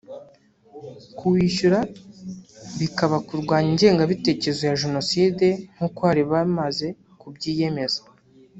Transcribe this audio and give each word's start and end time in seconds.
kuwishyura 1.17 1.79
bikaba 2.79 3.17
kurwanya 3.27 3.69
ingengabitekerezo 3.73 4.63
ya 4.69 4.79
Jenoside 4.81 5.47
nk’uko 5.73 5.99
bari 6.07 6.23
bamaze 6.31 6.87
kubyiyemeza 7.21 7.99